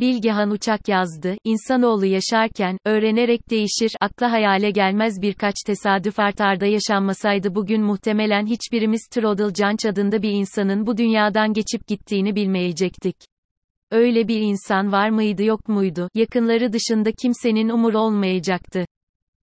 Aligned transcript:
Bilgehan 0.00 0.50
Uçak 0.50 0.88
yazdı, 0.88 1.36
İnsanoğlu 1.44 2.06
yaşarken, 2.06 2.78
öğrenerek 2.84 3.50
değişir, 3.50 3.92
akla 4.00 4.32
hayale 4.32 4.70
gelmez 4.70 5.22
birkaç 5.22 5.54
tesadüf 5.66 6.18
artarda 6.18 6.66
yaşanmasaydı 6.66 7.54
bugün 7.54 7.82
muhtemelen 7.82 8.46
hiçbirimiz 8.46 9.08
Trodl 9.10 9.52
Canç 9.52 9.86
adında 9.86 10.22
bir 10.22 10.30
insanın 10.30 10.86
bu 10.86 10.96
dünyadan 10.96 11.52
geçip 11.52 11.86
gittiğini 11.86 12.34
bilmeyecektik. 12.34 13.16
Öyle 13.90 14.28
bir 14.28 14.40
insan 14.40 14.92
var 14.92 15.10
mıydı 15.10 15.42
yok 15.42 15.68
muydu, 15.68 16.08
yakınları 16.14 16.72
dışında 16.72 17.12
kimsenin 17.22 17.68
umur 17.68 17.94
olmayacaktı. 17.94 18.84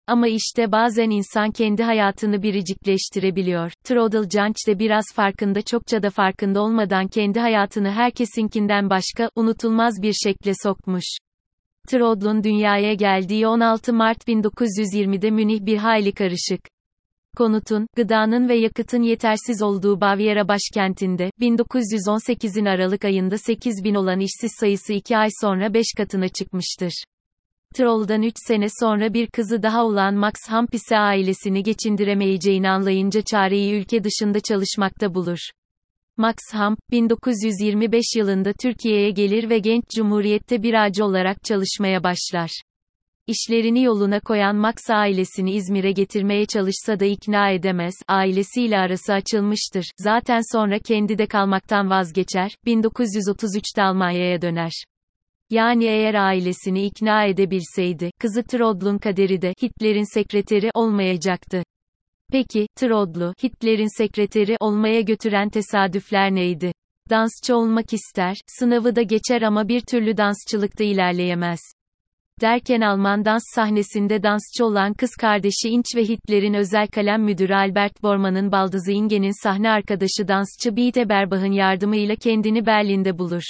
Ama 0.07 0.27
işte 0.27 0.71
bazen 0.71 1.09
insan 1.09 1.51
kendi 1.51 1.83
hayatını 1.83 2.43
biricikleştirebiliyor. 2.43 3.71
Trodl 3.83 4.29
Canç 4.29 4.55
de 4.67 4.79
biraz 4.79 5.05
farkında 5.15 5.61
çokça 5.61 6.03
da 6.03 6.09
farkında 6.09 6.61
olmadan 6.61 7.07
kendi 7.07 7.39
hayatını 7.39 7.91
herkesinkinden 7.91 8.89
başka, 8.89 9.29
unutulmaz 9.35 10.01
bir 10.01 10.13
şekle 10.13 10.51
sokmuş. 10.63 11.17
Trodl'un 11.87 12.43
dünyaya 12.43 12.93
geldiği 12.93 13.47
16 13.47 13.93
Mart 13.93 14.27
1920'de 14.27 15.31
Münih 15.31 15.65
bir 15.65 15.77
hayli 15.77 16.11
karışık. 16.11 16.61
Konutun, 17.37 17.87
gıdanın 17.95 18.49
ve 18.49 18.55
yakıtın 18.55 19.01
yetersiz 19.01 19.61
olduğu 19.61 20.01
Bavyera 20.01 20.47
başkentinde, 20.47 21.31
1918'in 21.41 22.65
Aralık 22.65 23.05
ayında 23.05 23.37
8 23.37 23.83
bin 23.83 23.95
olan 23.95 24.19
işsiz 24.19 24.51
sayısı 24.59 24.93
2 24.93 25.17
ay 25.17 25.29
sonra 25.41 25.73
5 25.73 25.85
katına 25.97 26.27
çıkmıştır. 26.27 27.03
Troll'dan 27.77 28.21
3 28.23 28.33
sene 28.47 28.67
sonra 28.79 29.13
bir 29.13 29.27
kızı 29.27 29.63
daha 29.63 29.85
olan 29.85 30.15
Max 30.15 30.33
Hamp 30.47 30.73
ise 30.73 30.97
ailesini 30.97 31.63
geçindiremeyeceğini 31.63 32.69
anlayınca 32.69 33.21
çareyi 33.21 33.73
ülke 33.73 34.03
dışında 34.03 34.39
çalışmakta 34.39 35.13
bulur. 35.13 35.39
Max 36.17 36.35
Hamp, 36.53 36.79
1925 36.91 38.03
yılında 38.15 38.53
Türkiye'ye 38.53 39.11
gelir 39.11 39.49
ve 39.49 39.59
genç 39.59 39.83
cumhuriyette 39.95 40.63
bir 40.63 40.73
ağacı 40.73 41.05
olarak 41.05 41.43
çalışmaya 41.43 42.03
başlar. 42.03 42.49
İşlerini 43.27 43.83
yoluna 43.83 44.19
koyan 44.19 44.55
Max 44.55 44.75
ailesini 44.89 45.53
İzmir'e 45.53 45.91
getirmeye 45.91 46.45
çalışsa 46.45 46.99
da 46.99 47.05
ikna 47.05 47.49
edemez, 47.49 47.93
ailesiyle 48.07 48.77
arası 48.77 49.13
açılmıştır, 49.13 49.85
zaten 49.97 50.41
sonra 50.57 50.79
kendi 50.79 51.17
de 51.17 51.27
kalmaktan 51.27 51.89
vazgeçer, 51.89 52.51
1933'te 52.65 53.83
Almanya'ya 53.83 54.41
döner. 54.41 54.71
Yani 55.49 55.85
eğer 55.85 56.13
ailesini 56.13 56.85
ikna 56.85 57.25
edebilseydi, 57.25 58.11
kızı 58.19 58.43
Trodl'un 58.43 58.97
kaderi 58.97 59.41
de, 59.41 59.53
Hitler'in 59.63 60.13
sekreteri 60.13 60.69
olmayacaktı. 60.73 61.63
Peki, 62.31 62.67
Trodlu, 62.75 63.33
Hitler'in 63.43 63.97
sekreteri 63.97 64.57
olmaya 64.59 65.01
götüren 65.01 65.49
tesadüfler 65.49 66.35
neydi? 66.35 66.71
Dansçı 67.09 67.55
olmak 67.55 67.93
ister, 67.93 68.35
sınavı 68.59 68.95
da 68.95 69.01
geçer 69.01 69.41
ama 69.41 69.67
bir 69.67 69.81
türlü 69.81 70.17
dansçılıkta 70.17 70.83
ilerleyemez. 70.83 71.59
Derken 72.41 72.81
Alman 72.81 73.25
dans 73.25 73.43
sahnesinde 73.55 74.23
dansçı 74.23 74.65
olan 74.65 74.93
kız 74.93 75.11
kardeşi 75.21 75.69
Inç 75.69 75.85
ve 75.95 76.03
Hitler'in 76.03 76.53
özel 76.53 76.87
kalem 76.87 77.23
müdürü 77.23 77.53
Albert 77.53 78.03
Bormann'ın 78.03 78.51
baldızı 78.51 78.91
Inge'nin 78.91 79.43
sahne 79.43 79.69
arkadaşı 79.69 80.27
dansçı 80.27 80.75
Biete 80.75 81.09
Berbach'ın 81.09 81.51
yardımıyla 81.51 82.15
kendini 82.15 82.65
Berlin'de 82.65 83.17
bulur. 83.17 83.43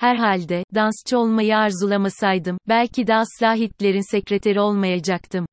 Herhalde, 0.00 0.64
dansçı 0.74 1.18
olmayı 1.18 1.56
arzulamasaydım, 1.56 2.58
belki 2.68 3.06
de 3.06 3.14
asla 3.14 3.54
Hitler'in 3.54 4.10
sekreteri 4.10 4.60
olmayacaktım. 4.60 5.46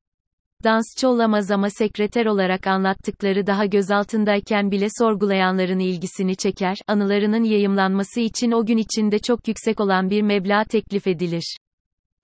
Dansçı 0.64 1.08
olamaz 1.08 1.50
ama 1.50 1.70
sekreter 1.70 2.26
olarak 2.26 2.66
anlattıkları 2.66 3.46
daha 3.46 3.66
gözaltındayken 3.66 4.70
bile 4.70 4.86
sorgulayanların 4.98 5.78
ilgisini 5.78 6.36
çeker, 6.36 6.76
anılarının 6.86 7.44
yayımlanması 7.44 8.20
için 8.20 8.50
o 8.50 8.66
gün 8.66 8.76
içinde 8.76 9.18
çok 9.18 9.48
yüksek 9.48 9.80
olan 9.80 10.10
bir 10.10 10.22
meblağ 10.22 10.64
teklif 10.64 11.06
edilir. 11.06 11.56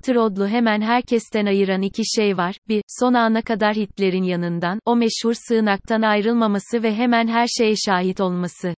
Trodlu 0.05 0.49
hemen 0.49 0.81
herkesten 0.81 1.47
ayıran 1.47 1.83
iki 1.83 2.03
şey 2.17 2.37
var. 2.37 2.57
Bir, 2.69 2.83
son 3.01 3.15
ana 3.15 3.43
kadar 3.43 3.75
Hitler'in 3.75 4.25
yanından, 4.25 4.79
o 4.87 4.97
meşhur 4.97 5.35
sığınaktan 5.49 6.03
ayrılmaması 6.03 6.83
ve 6.83 6.95
hemen 6.95 7.29
her 7.29 7.47
şeye 7.47 7.75
şahit 7.87 8.21
olması. 8.21 8.75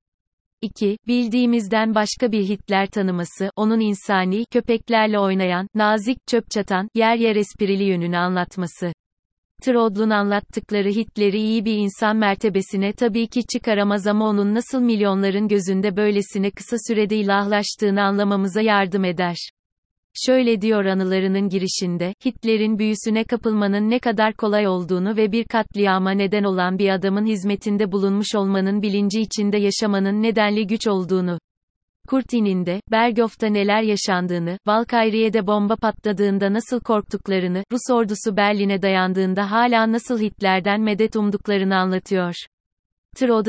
2. 0.62 0.98
Bildiğimizden 1.06 1.94
başka 1.94 2.32
bir 2.32 2.42
Hitler 2.42 2.86
tanıması, 2.86 3.50
onun 3.56 3.80
insani, 3.80 4.44
köpeklerle 4.50 5.18
oynayan, 5.18 5.68
nazik, 5.74 6.18
çöp 6.26 6.50
çatan, 6.50 6.88
yer 6.94 7.16
yer 7.16 7.36
esprili 7.36 7.84
yönünü 7.84 8.16
anlatması. 8.16 8.92
Trodl'un 9.62 10.10
anlattıkları 10.10 10.88
Hitler'i 10.88 11.38
iyi 11.38 11.64
bir 11.64 11.74
insan 11.76 12.16
mertebesine 12.16 12.92
tabii 12.92 13.26
ki 13.26 13.42
çıkaramaz 13.52 14.06
ama 14.06 14.28
onun 14.28 14.54
nasıl 14.54 14.80
milyonların 14.80 15.48
gözünde 15.48 15.96
böylesine 15.96 16.50
kısa 16.50 16.76
sürede 16.88 17.16
ilahlaştığını 17.16 18.02
anlamamıza 18.02 18.60
yardım 18.60 19.04
eder. 19.04 19.36
Şöyle 20.26 20.60
diyor 20.60 20.84
anılarının 20.84 21.48
girişinde, 21.48 22.14
Hitler'in 22.24 22.78
büyüsüne 22.78 23.24
kapılmanın 23.24 23.90
ne 23.90 23.98
kadar 23.98 24.34
kolay 24.34 24.68
olduğunu 24.68 25.16
ve 25.16 25.32
bir 25.32 25.44
katliama 25.44 26.10
neden 26.10 26.44
olan 26.44 26.78
bir 26.78 26.88
adamın 26.88 27.26
hizmetinde 27.26 27.92
bulunmuş 27.92 28.34
olmanın 28.34 28.82
bilinci 28.82 29.20
içinde 29.20 29.58
yaşamanın 29.58 30.22
nedenli 30.22 30.66
güç 30.66 30.86
olduğunu. 30.86 31.38
Kurtin'in 32.08 32.66
de, 32.66 32.80
Bergof'ta 32.90 33.46
neler 33.46 33.82
yaşandığını, 33.82 34.58
Valkayriye'de 34.66 35.46
bomba 35.46 35.76
patladığında 35.76 36.52
nasıl 36.52 36.80
korktuklarını, 36.80 37.64
Rus 37.72 37.90
ordusu 37.90 38.36
Berlin'e 38.36 38.82
dayandığında 38.82 39.50
hala 39.50 39.92
nasıl 39.92 40.20
Hitler'den 40.20 40.80
medet 40.80 41.16
umduklarını 41.16 41.76
anlatıyor. 41.76 42.34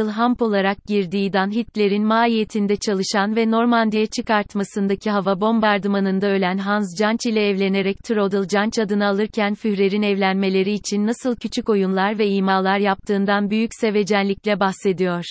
Hamp 0.07 0.41
olarak 0.41 0.85
girdiği 0.85 1.33
Dan 1.33 1.51
Hitler'in 1.51 2.05
mahiyetinde 2.05 2.75
çalışan 2.75 3.35
ve 3.35 3.51
Normandiya 3.51 4.05
çıkartmasındaki 4.05 5.11
hava 5.11 5.41
bombardımanında 5.41 6.27
ölen 6.27 6.57
Hans 6.57 6.97
Janch 6.99 7.25
ile 7.25 7.49
evlenerek 7.49 8.03
Janch 8.49 8.79
adını 8.79 9.07
alırken 9.07 9.53
Führer'in 9.53 10.01
evlenmeleri 10.01 10.73
için 10.73 11.07
nasıl 11.07 11.35
küçük 11.35 11.69
oyunlar 11.69 12.19
ve 12.19 12.27
imalar 12.27 12.79
yaptığından 12.79 13.49
büyük 13.49 13.71
sevecenlikle 13.81 14.59
bahsediyor. 14.59 15.23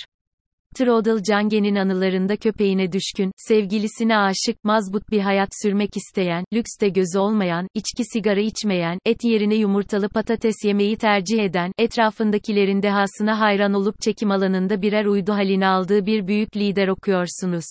Trodl 0.79 1.23
Cangen'in 1.23 1.77
anılarında 1.77 2.37
köpeğine 2.37 2.93
düşkün, 2.93 3.33
sevgilisine 3.37 4.17
aşık, 4.19 4.65
mazbut 4.65 5.11
bir 5.11 5.21
hayat 5.21 5.49
sürmek 5.63 5.97
isteyen, 5.97 6.45
lükste 6.53 6.89
gözü 6.89 7.19
olmayan, 7.19 7.67
içki 7.75 8.05
sigara 8.13 8.41
içmeyen, 8.41 8.99
et 9.05 9.25
yerine 9.25 9.55
yumurtalı 9.55 10.09
patates 10.09 10.55
yemeyi 10.65 10.97
tercih 10.97 11.39
eden, 11.39 11.73
etrafındakilerin 11.79 12.83
dehasına 12.83 13.41
hayran 13.41 13.75
olup 13.75 14.01
çekim 14.01 14.31
alanında 14.31 14.83
birer 14.83 15.05
uydu 15.05 15.33
halini 15.33 15.67
aldığı 15.67 16.07
bir 16.07 16.27
büyük 16.27 16.57
lider 16.57 16.89
okuyorsunuz. 16.89 17.65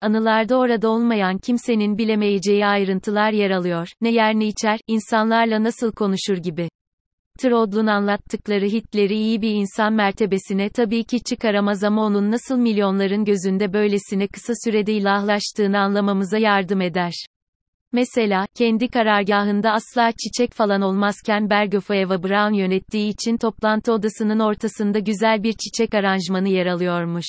Anılarda 0.00 0.56
orada 0.56 0.88
olmayan 0.88 1.38
kimsenin 1.38 1.98
bilemeyeceği 1.98 2.66
ayrıntılar 2.66 3.32
yer 3.32 3.50
alıyor. 3.50 3.88
Ne 4.00 4.10
yer 4.10 4.34
ne 4.34 4.46
içer, 4.46 4.80
insanlarla 4.86 5.62
nasıl 5.62 5.92
konuşur 5.92 6.36
gibi. 6.36 6.68
Trodl'un 7.36 7.86
anlattıkları 7.86 8.64
Hitler'i 8.64 9.14
iyi 9.14 9.42
bir 9.42 9.50
insan 9.50 9.92
mertebesine 9.92 10.68
tabii 10.68 11.04
ki 11.04 11.22
çıkaramaz 11.22 11.84
ama 11.84 12.02
onun 12.02 12.30
nasıl 12.30 12.58
milyonların 12.58 13.24
gözünde 13.24 13.72
böylesine 13.72 14.26
kısa 14.26 14.52
sürede 14.64 14.92
ilahlaştığını 14.92 15.78
anlamamıza 15.78 16.38
yardım 16.38 16.80
eder. 16.80 17.12
Mesela, 17.92 18.46
kendi 18.54 18.88
karargahında 18.88 19.72
asla 19.72 20.12
çiçek 20.12 20.52
falan 20.52 20.82
olmazken 20.82 21.50
Berghoff'u 21.50 21.94
Eva 21.94 22.22
Braun 22.22 22.52
yönettiği 22.52 23.12
için 23.12 23.36
toplantı 23.36 23.92
odasının 23.92 24.38
ortasında 24.38 24.98
güzel 24.98 25.42
bir 25.42 25.52
çiçek 25.52 25.94
aranjmanı 25.94 26.48
yer 26.48 26.66
alıyormuş 26.66 27.26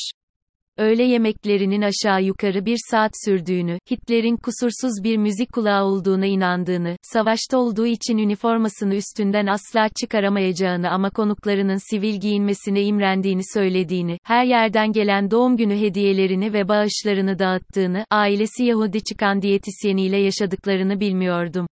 öğle 0.77 1.03
yemeklerinin 1.03 1.81
aşağı 1.81 2.23
yukarı 2.23 2.65
bir 2.65 2.77
saat 2.91 3.11
sürdüğünü, 3.25 3.79
Hitler'in 3.91 4.37
kusursuz 4.37 5.03
bir 5.03 5.17
müzik 5.17 5.53
kulağı 5.53 5.83
olduğuna 5.83 6.25
inandığını, 6.25 6.97
savaşta 7.01 7.57
olduğu 7.57 7.87
için 7.87 8.17
üniformasını 8.17 8.95
üstünden 8.95 9.47
asla 9.47 9.89
çıkaramayacağını 10.01 10.89
ama 10.89 11.09
konuklarının 11.09 11.89
sivil 11.89 12.19
giyinmesine 12.19 12.83
imrendiğini 12.83 13.41
söylediğini, 13.53 14.17
her 14.23 14.45
yerden 14.45 14.91
gelen 14.91 15.31
doğum 15.31 15.57
günü 15.57 15.79
hediyelerini 15.79 16.53
ve 16.53 16.67
bağışlarını 16.67 17.39
dağıttığını, 17.39 18.05
ailesi 18.11 18.63
Yahudi 18.63 19.03
çıkan 19.03 19.41
diyetisyeniyle 19.41 20.17
yaşadıklarını 20.17 20.99
bilmiyordum. 20.99 21.67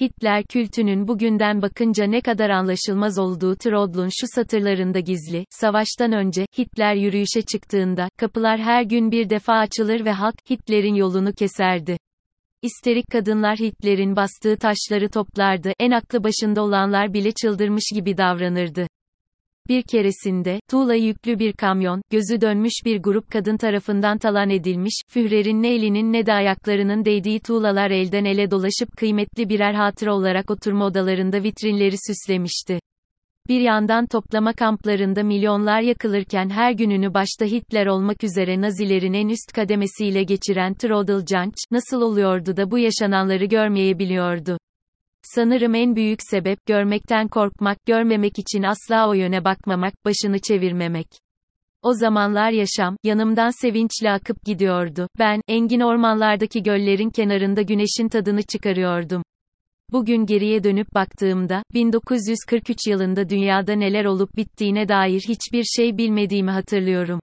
Hitler 0.00 0.44
kültünün 0.44 1.08
bugünden 1.08 1.62
bakınca 1.62 2.04
ne 2.04 2.20
kadar 2.20 2.50
anlaşılmaz 2.50 3.18
olduğu 3.18 3.56
Trodl'un 3.56 4.08
şu 4.20 4.26
satırlarında 4.34 5.00
gizli, 5.00 5.44
savaştan 5.50 6.12
önce, 6.12 6.46
Hitler 6.58 6.94
yürüyüşe 6.94 7.42
çıktığında, 7.42 8.08
kapılar 8.16 8.60
her 8.60 8.82
gün 8.82 9.10
bir 9.10 9.30
defa 9.30 9.52
açılır 9.52 10.04
ve 10.04 10.12
halk, 10.12 10.34
Hitler'in 10.50 10.94
yolunu 10.94 11.32
keserdi. 11.32 11.98
İsterik 12.62 13.04
kadınlar 13.12 13.58
Hitler'in 13.58 14.16
bastığı 14.16 14.56
taşları 14.56 15.10
toplardı, 15.10 15.72
en 15.80 15.90
aklı 15.90 16.24
başında 16.24 16.62
olanlar 16.62 17.14
bile 17.14 17.32
çıldırmış 17.32 17.84
gibi 17.94 18.16
davranırdı. 18.16 18.86
Bir 19.70 19.82
keresinde, 19.82 20.60
tuğla 20.70 20.94
yüklü 20.94 21.38
bir 21.38 21.52
kamyon, 21.52 22.02
gözü 22.10 22.40
dönmüş 22.40 22.72
bir 22.84 23.02
grup 23.02 23.30
kadın 23.30 23.56
tarafından 23.56 24.18
talan 24.18 24.50
edilmiş, 24.50 25.00
Führer'in 25.08 25.62
ne 25.62 25.74
elinin 25.74 26.12
ne 26.12 26.26
de 26.26 26.32
ayaklarının 26.32 27.04
değdiği 27.04 27.40
tuğlalar 27.40 27.90
elden 27.90 28.24
ele 28.24 28.50
dolaşıp 28.50 28.96
kıymetli 28.96 29.48
birer 29.48 29.74
hatıra 29.74 30.14
olarak 30.14 30.50
oturma 30.50 30.86
odalarında 30.86 31.42
vitrinleri 31.42 31.96
süslemişti. 32.06 32.80
Bir 33.48 33.60
yandan 33.60 34.06
toplama 34.06 34.52
kamplarında 34.52 35.22
milyonlar 35.22 35.80
yakılırken 35.80 36.50
her 36.50 36.72
gününü 36.72 37.14
başta 37.14 37.44
Hitler 37.44 37.86
olmak 37.86 38.24
üzere 38.24 38.60
Nazilerin 38.60 39.12
en 39.12 39.28
üst 39.28 39.52
kademesiyle 39.54 40.22
geçiren 40.22 40.74
Trödelcanç, 40.74 41.54
nasıl 41.70 42.02
oluyordu 42.02 42.56
da 42.56 42.70
bu 42.70 42.78
yaşananları 42.78 43.44
görmeyebiliyordu? 43.44 44.58
Sanırım 45.22 45.74
en 45.74 45.96
büyük 45.96 46.18
sebep, 46.22 46.66
görmekten 46.66 47.28
korkmak, 47.28 47.86
görmemek 47.86 48.38
için 48.38 48.62
asla 48.62 49.08
o 49.08 49.12
yöne 49.12 49.44
bakmamak, 49.44 49.94
başını 50.04 50.38
çevirmemek. 50.38 51.06
O 51.82 51.94
zamanlar 51.94 52.50
yaşam, 52.50 52.96
yanımdan 53.04 53.50
sevinçle 53.62 54.10
akıp 54.10 54.44
gidiyordu. 54.44 55.08
Ben, 55.18 55.40
engin 55.48 55.80
ormanlardaki 55.80 56.62
göllerin 56.62 57.10
kenarında 57.10 57.62
güneşin 57.62 58.08
tadını 58.08 58.42
çıkarıyordum. 58.42 59.22
Bugün 59.92 60.26
geriye 60.26 60.64
dönüp 60.64 60.94
baktığımda, 60.94 61.62
1943 61.74 62.78
yılında 62.86 63.28
dünyada 63.28 63.72
neler 63.72 64.04
olup 64.04 64.36
bittiğine 64.36 64.88
dair 64.88 65.20
hiçbir 65.28 65.64
şey 65.64 65.98
bilmediğimi 65.98 66.50
hatırlıyorum. 66.50 67.20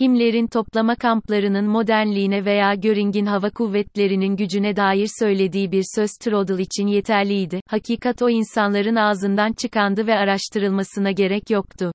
Himmler'in 0.00 0.46
toplama 0.46 0.94
kamplarının 0.94 1.64
modernliğine 1.64 2.44
veya 2.44 2.74
Göring'in 2.74 3.26
hava 3.26 3.50
kuvvetlerinin 3.50 4.36
gücüne 4.36 4.76
dair 4.76 5.08
söylediği 5.18 5.72
bir 5.72 5.84
söz 5.94 6.10
Trudel 6.20 6.58
için 6.58 6.86
yeterliydi. 6.86 7.60
Hakikat 7.68 8.22
o 8.22 8.30
insanların 8.30 8.96
ağzından 8.96 9.52
çıkandı 9.52 10.06
ve 10.06 10.14
araştırılmasına 10.14 11.10
gerek 11.10 11.50
yoktu. 11.50 11.92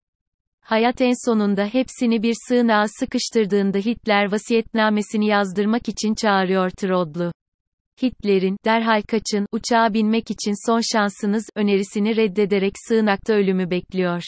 Hayat 0.62 1.02
en 1.02 1.26
sonunda 1.26 1.66
hepsini 1.66 2.24
bir 2.24 2.36
sığınağa 2.48 2.86
sıkıştırdığında 3.00 3.78
Hitler 3.78 4.32
vasiyetnamesini 4.32 5.28
yazdırmak 5.28 5.90
için 5.90 6.16
çağırıyor 6.16 6.70
Trodlu. 6.70 7.32
Hitler'in, 8.04 8.58
derhal 8.66 9.02
kaçın, 9.02 9.46
uçağa 9.52 9.94
binmek 9.94 10.32
için 10.32 10.68
son 10.68 10.82
şansınız, 10.94 11.50
önerisini 11.56 12.16
reddederek 12.16 12.74
sığınakta 12.88 13.34
ölümü 13.34 13.70
bekliyor. 13.70 14.24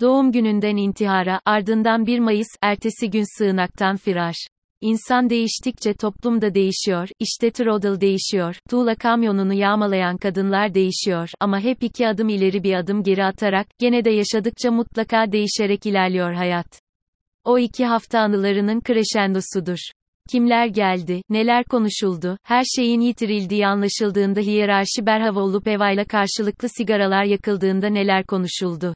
Doğum 0.00 0.32
gününden 0.32 0.76
intihara, 0.76 1.40
ardından 1.44 2.06
1 2.06 2.18
Mayıs, 2.18 2.48
ertesi 2.62 3.10
gün 3.10 3.38
sığınaktan 3.38 3.96
firar. 3.96 4.34
İnsan 4.80 5.30
değiştikçe 5.30 5.94
toplum 5.94 6.40
da 6.40 6.54
değişiyor, 6.54 7.08
işte 7.18 7.50
Trodel 7.50 8.00
değişiyor, 8.00 8.56
tuğla 8.70 8.94
kamyonunu 8.94 9.54
yağmalayan 9.54 10.16
kadınlar 10.16 10.74
değişiyor, 10.74 11.30
ama 11.40 11.60
hep 11.60 11.82
iki 11.82 12.08
adım 12.08 12.28
ileri 12.28 12.62
bir 12.62 12.74
adım 12.74 13.02
geri 13.02 13.24
atarak, 13.24 13.66
gene 13.78 14.04
de 14.04 14.10
yaşadıkça 14.10 14.70
mutlaka 14.70 15.32
değişerek 15.32 15.86
ilerliyor 15.86 16.32
hayat. 16.32 16.80
O 17.44 17.58
iki 17.58 17.84
hafta 17.86 18.20
anılarının 18.20 18.80
kreşendosudur. 18.80 19.78
Kimler 20.30 20.66
geldi, 20.66 21.22
neler 21.30 21.64
konuşuldu, 21.64 22.38
her 22.42 22.64
şeyin 22.76 23.00
yitirildiği 23.00 23.66
anlaşıldığında 23.66 24.40
hiyerarşi 24.40 25.06
berhava 25.06 25.40
olup 25.40 25.68
evayla 25.68 26.04
karşılıklı 26.04 26.68
sigaralar 26.68 27.24
yakıldığında 27.24 27.86
neler 27.86 28.24
konuşuldu. 28.26 28.94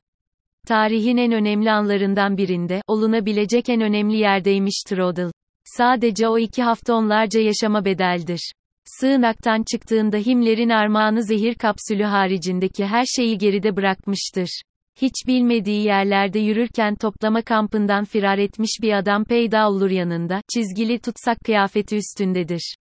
Tarihin 0.67 1.17
en 1.17 1.33
önemli 1.33 1.71
anlarından 1.71 2.37
birinde, 2.37 2.83
olunabilecek 2.87 3.69
en 3.69 3.81
önemli 3.81 4.17
yerdeymiş 4.17 4.83
Trodel. 4.87 5.31
Sadece 5.65 6.29
o 6.29 6.39
iki 6.39 6.63
hafta 6.63 6.95
onlarca 6.95 7.41
yaşama 7.41 7.85
bedeldir. 7.85 8.53
Sığınaktan 8.85 9.65
çıktığında 9.73 10.17
Himmler'in 10.17 10.69
armağanı 10.69 11.23
zehir 11.23 11.55
kapsülü 11.55 12.05
haricindeki 12.05 12.87
her 12.87 13.05
şeyi 13.17 13.39
geride 13.39 13.77
bırakmıştır. 13.77 14.63
Hiç 15.01 15.15
bilmediği 15.27 15.85
yerlerde 15.85 16.39
yürürken 16.39 16.95
toplama 16.95 17.43
kampından 17.43 18.05
firar 18.05 18.39
etmiş 18.39 18.71
bir 18.83 18.93
adam 18.93 19.25
peyda 19.25 19.69
olur 19.69 19.91
yanında, 19.91 20.41
çizgili 20.55 20.99
tutsak 20.99 21.39
kıyafeti 21.45 21.97
üstündedir. 21.97 22.75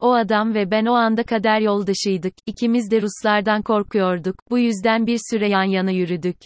O 0.00 0.12
adam 0.12 0.54
ve 0.54 0.70
ben 0.70 0.86
o 0.86 0.92
anda 0.92 1.22
kader 1.22 1.60
yoldaşıydık, 1.60 2.34
ikimiz 2.46 2.90
de 2.90 3.02
Ruslardan 3.02 3.62
korkuyorduk, 3.62 4.34
bu 4.50 4.58
yüzden 4.58 5.06
bir 5.06 5.18
süre 5.30 5.48
yan 5.48 5.64
yana 5.64 5.90
yürüdük. 5.90 6.36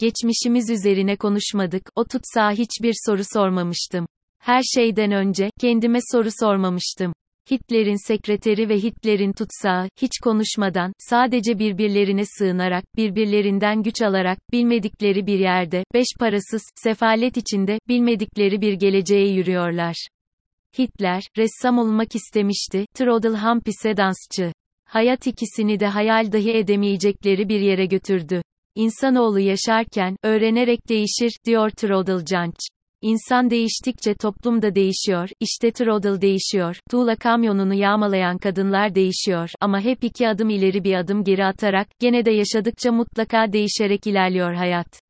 Geçmişimiz 0.00 0.70
üzerine 0.70 1.16
konuşmadık, 1.16 1.90
o 1.96 2.04
tutsağa 2.04 2.50
hiçbir 2.50 2.94
soru 3.06 3.22
sormamıştım. 3.34 4.06
Her 4.38 4.62
şeyden 4.62 5.12
önce, 5.12 5.50
kendime 5.60 5.98
soru 6.12 6.28
sormamıştım. 6.40 7.12
Hitler'in 7.50 8.08
sekreteri 8.08 8.68
ve 8.68 8.76
Hitler'in 8.76 9.32
tutsağı, 9.32 9.88
hiç 10.02 10.10
konuşmadan, 10.22 10.92
sadece 10.98 11.58
birbirlerine 11.58 12.22
sığınarak, 12.38 12.84
birbirlerinden 12.96 13.82
güç 13.82 14.02
alarak, 14.02 14.38
bilmedikleri 14.52 15.26
bir 15.26 15.38
yerde, 15.38 15.84
beş 15.94 16.06
parasız, 16.20 16.62
sefalet 16.74 17.36
içinde, 17.36 17.78
bilmedikleri 17.88 18.60
bir 18.60 18.72
geleceğe 18.72 19.32
yürüyorlar. 19.32 20.08
Hitler, 20.78 21.22
ressam 21.38 21.78
olmak 21.78 22.14
istemişti, 22.14 22.86
Trodel 22.94 23.34
Hampise 23.34 23.96
dansçı. 23.96 24.52
Hayat 24.84 25.26
ikisini 25.26 25.80
de 25.80 25.86
hayal 25.86 26.32
dahi 26.32 26.52
edemeyecekleri 26.52 27.48
bir 27.48 27.60
yere 27.60 27.86
götürdü. 27.86 28.42
İnsanoğlu 28.80 29.40
yaşarken, 29.40 30.16
öğrenerek 30.22 30.88
değişir, 30.88 31.32
diyor 31.46 31.70
Trodel 31.70 32.24
Canç. 32.24 32.54
İnsan 33.02 33.50
değiştikçe 33.50 34.14
toplum 34.14 34.62
da 34.62 34.74
değişiyor, 34.74 35.28
işte 35.40 35.70
Trodel 35.70 36.20
değişiyor, 36.20 36.76
tuğla 36.90 37.16
kamyonunu 37.16 37.74
yağmalayan 37.74 38.38
kadınlar 38.38 38.94
değişiyor, 38.94 39.50
ama 39.60 39.80
hep 39.80 40.04
iki 40.04 40.28
adım 40.28 40.50
ileri 40.50 40.84
bir 40.84 40.94
adım 40.94 41.24
geri 41.24 41.44
atarak, 41.44 41.88
gene 41.98 42.24
de 42.24 42.30
yaşadıkça 42.30 42.92
mutlaka 42.92 43.52
değişerek 43.52 44.06
ilerliyor 44.06 44.54
hayat. 44.54 45.00